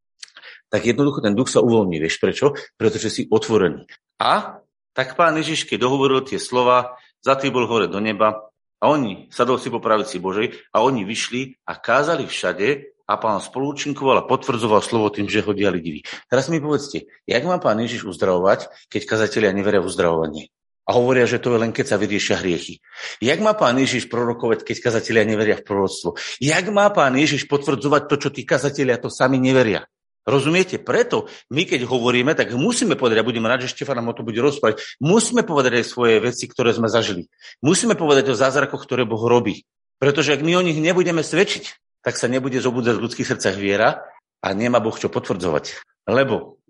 [0.71, 1.99] tak jednoducho ten duch sa uvoľní.
[1.99, 2.55] Vieš prečo?
[2.79, 3.84] Pretože si otvorený.
[4.15, 4.61] A
[4.91, 8.51] tak pán Ježiš, keď dohovoril tie slova, bol hore do neba
[8.82, 13.43] a oni, sadol si po pravici Božej a oni vyšli a kázali všade a pán
[13.43, 16.01] spolúčinkoval a potvrdzoval slovo tým, že ho diali divy.
[16.32, 20.43] Teraz mi povedzte, jak má pán Ježiš uzdravovať, keď kazatelia neveria v uzdravovanie?
[20.89, 22.82] A hovoria, že to je len keď sa vyriešia hriechy.
[23.21, 26.17] Jak má pán Ježiš prorokovať, keď kazatelia neveria v proroctvo?
[26.41, 29.86] Jak má pán Ježiš potvrdzovať to, čo tí kazatelia to sami neveria?
[30.21, 30.77] Rozumiete?
[30.77, 34.21] Preto my, keď hovoríme, tak musíme povedať, a budem rád, že Štefan nám o to
[34.21, 37.25] bude rozprávať, musíme povedať aj svoje veci, ktoré sme zažili.
[37.65, 39.65] Musíme povedať o zázrakoch, ktoré Boh robí.
[39.97, 44.05] Pretože ak my o nich nebudeme svedčiť, tak sa nebude zobudzať v ľudských srdcach viera
[44.41, 45.81] a nemá Boh čo potvrdzovať.
[46.10, 46.62] Lebo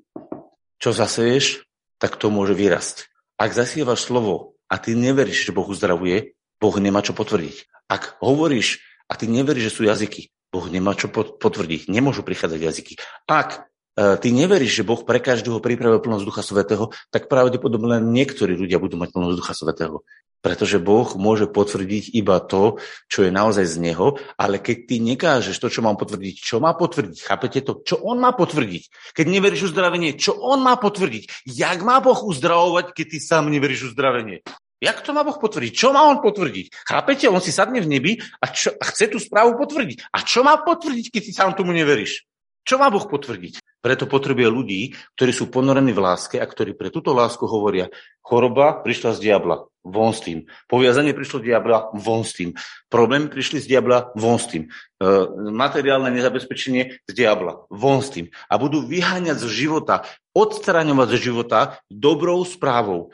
[0.80, 1.68] čo zaseješ,
[2.00, 3.08] tak to môže vyrasť.
[3.40, 7.88] Ak zasievaš slovo a ty neveríš, že Boh uzdravuje, Boh nemá čo potvrdiť.
[7.92, 8.80] Ak hovoríš
[9.12, 11.88] a ty neveríš, že sú jazyky, Boh nemá čo potvrdiť.
[11.88, 12.94] Nemôžu prichádzať jazyky.
[13.24, 18.60] Ak e, ty neveríš, že Boh pre každého pripravil plnosť Ducha Svetého, tak pravdepodobne niektorí
[18.60, 20.04] ľudia budú mať plnosť Ducha Svetého.
[20.42, 25.56] Pretože Boh môže potvrdiť iba to, čo je naozaj z Neho, ale keď ty nekážeš
[25.62, 27.80] to, čo mám potvrdiť, čo má potvrdiť, chápete to?
[27.86, 29.14] Čo On má potvrdiť?
[29.16, 31.46] Keď neveríš uzdravenie, čo On má potvrdiť?
[31.46, 34.42] Jak má Boh uzdravovať, keď ty sám neveríš uzdravenie?
[34.82, 35.72] Jak to má Boh potvrdiť?
[35.78, 36.90] Čo má on potvrdiť?
[36.90, 37.30] Chápete?
[37.30, 40.10] On si sadne v nebi a, čo, a chce tú správu potvrdiť.
[40.10, 42.26] A čo má potvrdiť, keď ty sám tomu neveríš?
[42.66, 43.62] Čo má Boh potvrdiť?
[43.82, 44.82] Preto potrebuje ľudí,
[45.18, 47.90] ktorí sú ponorení v láske a ktorí pre túto lásku hovoria,
[48.22, 50.46] choroba prišla z diabla, von s tým.
[50.70, 52.54] Poviazanie prišlo z diabla, von s tým.
[52.94, 54.70] Problémy prišli z diabla, von s tým.
[54.70, 55.10] E,
[55.50, 58.30] materiálne nezabezpečenie z diabla, von s tým.
[58.46, 60.06] A budú vyháňať z života,
[60.38, 63.10] odstraňovať z života dobrou správou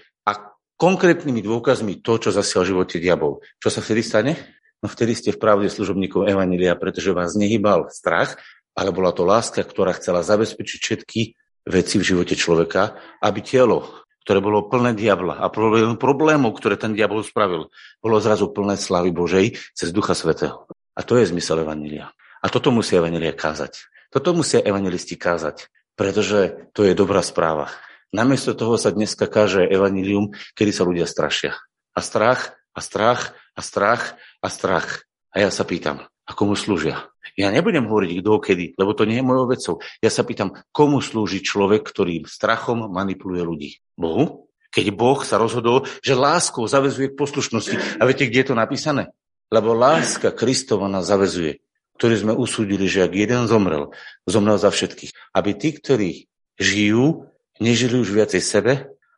[0.77, 3.41] konkrétnymi dôkazmi to, čo zasial v živote diabol.
[3.57, 4.33] Čo sa vtedy stane?
[4.79, 8.37] No vtedy ste v pravde služobníkov Evanília, pretože vás nehybal strach,
[8.77, 11.21] ale bola to láska, ktorá chcela zabezpečiť všetky
[11.65, 15.47] veci v živote človeka, aby telo ktoré bolo plné diabla a
[15.95, 17.71] problémov, ktoré ten diabol spravil,
[18.03, 20.67] bolo zrazu plné slavy Božej cez Ducha Svetého.
[20.91, 22.11] A to je zmysel Evanília.
[22.43, 23.87] A toto musia Evanília kázať.
[24.07, 25.67] Toto musia evangelisti kázať,
[25.99, 27.67] pretože to je dobrá správa.
[28.15, 31.59] Namiesto toho sa dneska káže evanílium, kedy sa ľudia strašia.
[31.91, 34.87] A strach, a strach, a strach, a strach.
[35.35, 37.11] A ja sa pýtam, a komu slúžia?
[37.35, 39.75] Ja nebudem hovoriť kto kedy, lebo to nie je mojou vecou.
[39.99, 43.69] Ja sa pýtam, komu slúži človek, ktorý strachom manipuluje ľudí?
[43.99, 44.49] Bohu?
[44.71, 47.99] Keď Boh sa rozhodol, že láskou zavezuje k poslušnosti.
[47.99, 49.11] A viete, kde je to napísané?
[49.47, 51.63] Lebo láska Kristova nás zavezuje,
[51.99, 53.95] ktorý sme usúdili, že ak jeden zomrel,
[54.27, 55.11] zomrel za všetkých.
[55.31, 56.09] Aby tí, ktorí
[56.59, 58.73] žijú, nežili už viacej sebe,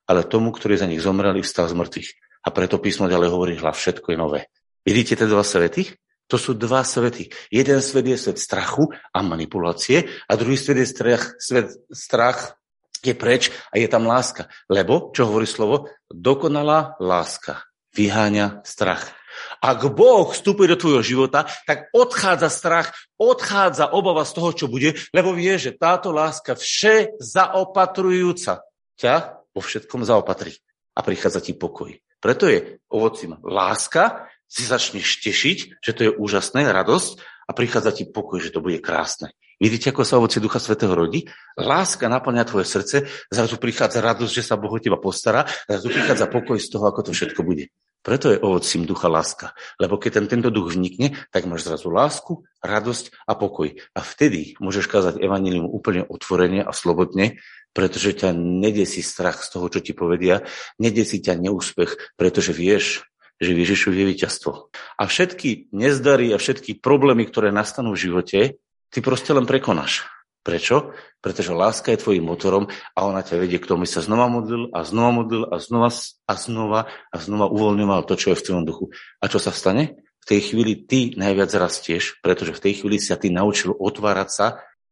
[0.10, 2.10] ale tomu, ktorý za nich zomrel i vstal z mŕtvych.
[2.45, 4.41] A preto písmo ďalej hovorí, hľa všetko je nové.
[4.82, 5.91] Vidíte tie dva svety?
[6.30, 7.30] To sú dva svety.
[7.49, 12.54] Jeden svet je svet strachu a manipulácie a druhý svet je strach, svet strach
[13.02, 14.45] je preč a je tam láska.
[14.69, 17.65] Lebo, čo hovorí slovo, dokonalá láska
[17.97, 19.18] vyháňa strach.
[19.60, 24.95] Ak Boh vstupuje do tvojho života, tak odchádza strach, odchádza obava z toho, čo bude,
[25.12, 28.63] lebo vie, že táto láska vše zaopatrujúca
[28.99, 29.15] ťa
[29.56, 30.56] vo všetkom zaopatrí
[30.95, 31.95] a prichádza ti pokoj.
[32.19, 38.04] Preto je ovocím láska, si začneš tešiť, že to je úžasné, radosť a prichádza ti
[38.10, 39.32] pokoj, že to bude krásne.
[39.60, 41.28] Vidíte, ako sa ovocie Ducha Svetého rodí?
[41.60, 46.32] Láska naplňa tvoje srdce, zrazu prichádza radosť, že sa Boh o teba postará, zrazu prichádza
[46.32, 47.67] pokoj z toho, ako to všetko bude.
[47.99, 49.51] Preto je ovocím ducha láska.
[49.75, 53.75] Lebo keď ten, tento duch vnikne, tak máš zrazu lásku, radosť a pokoj.
[53.91, 57.43] A vtedy môžeš kázať evanílium úplne otvorene a slobodne,
[57.75, 60.47] pretože ťa nedesí strach z toho, čo ti povedia,
[60.81, 63.05] nedesí ťa neúspech, pretože vieš,
[63.39, 64.51] že v Ježišu je víťazstvo.
[64.99, 68.39] A všetky nezdary a všetky problémy, ktoré nastanú v živote,
[68.91, 70.07] ty proste len prekonáš.
[70.49, 70.97] Prečo?
[71.21, 72.65] Pretože láska je tvojim motorom
[72.97, 75.93] a ona ťa vedie k tomu, sa znova modlil a znova modlil a znova
[76.25, 78.89] a znova a znova uvoľňoval to, čo je v tvojom duchu.
[79.21, 80.01] A čo sa stane?
[80.25, 84.47] V tej chvíli ty najviac rastieš, pretože v tej chvíli sa ty naučil otvárať sa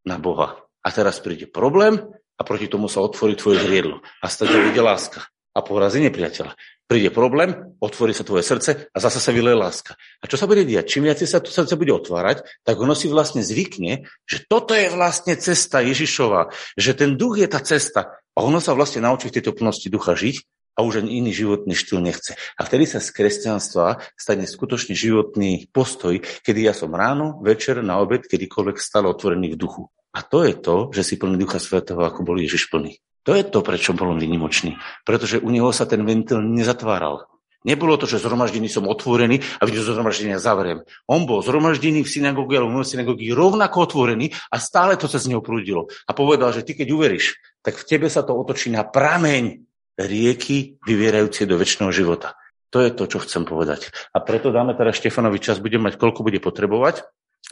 [0.05, 0.61] na Boha.
[0.85, 2.05] A teraz príde problém
[2.37, 4.05] a proti tomu sa otvorí tvoje zriedlo.
[4.21, 5.25] A stade ide láska
[5.57, 6.53] a porazí nepriateľa.
[6.87, 9.99] Príde problém, otvorí sa tvoje srdce a zase sa vyleje láska.
[10.23, 10.87] A čo sa bude diať?
[10.87, 14.87] Čím viac sa to srdce bude otvárať, tak ono si vlastne zvykne, že toto je
[14.87, 18.15] vlastne cesta Ježišova, že ten duch je tá cesta.
[18.31, 20.47] A ono sa vlastne naučí v tejto plnosti ducha žiť
[20.79, 22.39] a už ani iný životný štýl nechce.
[22.55, 27.99] A vtedy sa z kresťanstva stane skutočne životný postoj, kedy ja som ráno, večer, na
[27.99, 29.83] obed, kedykoľvek stále otvorený v duchu.
[30.15, 32.97] A to je to, že si plný Ducha Svetého, ako bol Ježiš plný.
[33.27, 34.79] To je to, prečo bol on vynimočný.
[35.03, 37.27] Pretože u neho sa ten ventil nezatváral.
[37.67, 40.87] Nebolo to, že zhromaždený som otvorený a vidím, zhromaždenia zavriem.
[41.11, 45.35] On bol zhromaždený v synagóge alebo v synagógi rovnako otvorený a stále to sa z
[45.35, 45.91] neho prúdilo.
[46.07, 49.67] A povedal, že ty keď uveríš, tak v tebe sa to otočí na prameň
[49.99, 52.39] rieky vyvierajúce do väčšného života.
[52.71, 53.91] To je to, čo chcem povedať.
[54.15, 57.03] A preto dáme teraz Štefanovi čas, budem mať, koľko bude potrebovať.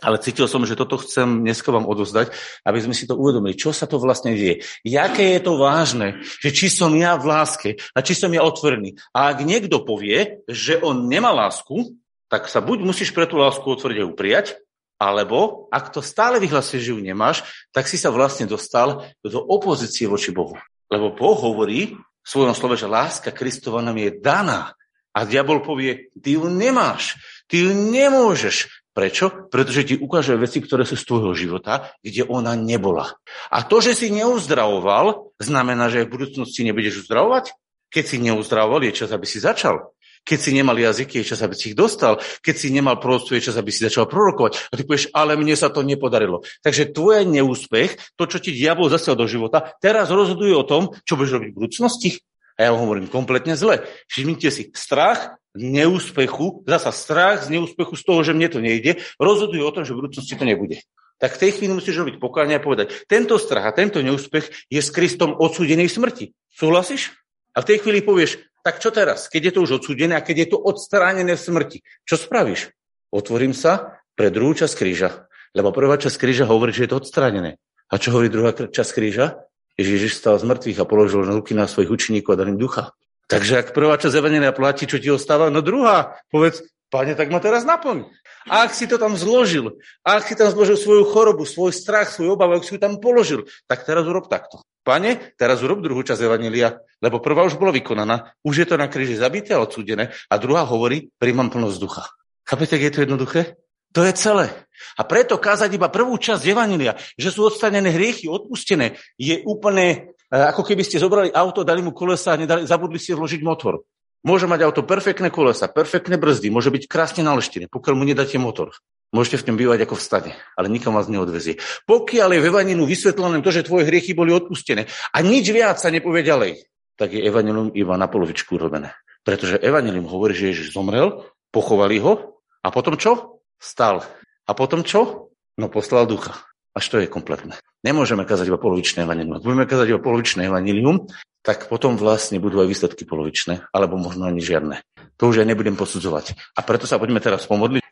[0.03, 2.35] Ale cítil som, že toto chcem dneska vám odozdať,
[2.67, 4.65] aby sme si to uvedomili, čo sa to vlastne deje.
[4.83, 8.99] Jaké je to vážne, že či som ja v láske a či som ja otvorený.
[9.15, 11.95] A ak niekto povie, že on nemá lásku,
[12.27, 13.77] tak sa buď musíš pre tú lásku a
[14.11, 14.59] prijať,
[14.99, 17.43] alebo ak to stále vyhlasuje, že ju nemáš,
[17.75, 20.55] tak si sa vlastne dostal do opozície voči Bohu.
[20.87, 24.73] Lebo Boh hovorí v svojom slove, že láska Kristova nám je daná.
[25.15, 27.15] A diabol povie, ty ju nemáš,
[27.47, 28.74] ty ju nemôžeš.
[28.95, 29.51] Prečo?
[29.51, 33.19] Pretože ti ukáže veci, ktoré sú z tvojho života, kde ona nebola.
[33.51, 37.51] A to, že si neuzdravoval, znamená, že v budúcnosti nebudeš uzdravovať?
[37.91, 39.91] Keď si neuzdravoval, je čas, aby si začal.
[40.23, 42.23] Keď si nemal jazyky, je čas, aby si ich dostal.
[42.39, 44.71] Keď si nemal prorodstvo, je čas, aby si začal prorokovať.
[44.71, 46.41] A ty povieš, ale mne sa to nepodarilo.
[46.63, 51.19] Takže tvoj neúspech, to, čo ti diabol zasiel do života, teraz rozhoduje o tom, čo
[51.19, 52.09] budeš robiť v budúcnosti.
[52.55, 53.83] A ja hovorím kompletne zle.
[54.07, 59.63] Všimnite si, strach neúspechu, zasa strach z neúspechu z toho, že mne to nejde, rozhoduje
[59.63, 60.83] o tom, že v budúcnosti to nebude.
[61.15, 64.81] Tak v tej chvíli musíš robiť pokáňa a povedať, tento strach a tento neúspech je
[64.83, 66.35] s Kristom odsúdenej smrti.
[66.51, 67.15] Súhlasíš?
[67.55, 70.35] A v tej chvíli povieš, tak čo teraz, keď je to už odsúdené a keď
[70.43, 71.77] je to odstránené v smrti?
[72.03, 72.75] Čo spravíš?
[73.15, 75.31] Otvorím sa pre druhú časť kríža.
[75.55, 77.55] Lebo prvá časť kríža hovorí, že je to odstránené.
[77.87, 79.39] A čo hovorí druhá časť kríža?
[79.79, 82.91] Ježiš stal z mŕtvych a položil ruky na svojich učeníkov a dal im ducha.
[83.25, 86.61] Takže ak prvá časť Evangelia platí, čo ti ostáva, no druhá, povedz,
[86.93, 88.05] pane, tak ma teraz naplň.
[88.45, 92.61] Ak si to tam zložil, ak si tam zložil svoju chorobu, svoj strach, svoj obavu,
[92.61, 94.61] ak si ju tam položil, tak teraz urob takto.
[94.85, 98.85] Pane, teraz urob druhú časť Evangelia, lebo prvá už bola vykonaná, už je to na
[98.85, 102.05] kríži zabité a odsúdené, a druhá hovorí, príjmam plnosť ducha.
[102.45, 103.57] Chápete, je to jednoduché?
[103.97, 104.53] To je celé.
[104.99, 110.67] A preto kázať iba prvú časť Evangelia, že sú odstanené hriechy, odpustené, je úplne ako
[110.67, 113.85] keby ste zobrali auto, dali mu kolesa a nedali, zabudli ste vložiť motor.
[114.25, 118.73] Môže mať auto perfektné kolesa, perfektné brzdy, môže byť krásne naleštené, pokiaľ mu nedáte motor.
[119.13, 121.61] Môžete v ňom bývať ako v stane, ale nikam vás neodvezie.
[121.85, 125.93] Pokiaľ je v Evaninu vysvetlené to, že tvoje hriechy boli odpustené a nič viac sa
[125.93, 126.65] nepovie ďalej,
[126.97, 128.97] tak je Evanilium iba na polovičku urobené.
[129.21, 131.21] Pretože Evanilium hovorí, že Ježiš zomrel,
[131.53, 133.41] pochovali ho a potom čo?
[133.61, 134.01] Stal.
[134.49, 135.31] A potom čo?
[135.55, 136.33] No poslal ducha.
[136.75, 137.55] Až to je kompletné.
[137.87, 139.39] Nemôžeme kazať iba polovičné evanilium.
[139.39, 141.07] Ak budeme kazať iba polovičné evanilium,
[141.39, 144.83] tak potom vlastne budú aj výsledky polovičné, alebo možno ani žiadne.
[145.21, 146.35] To už aj nebudem posudzovať.
[146.57, 147.84] A preto sa poďme teraz pomodliť.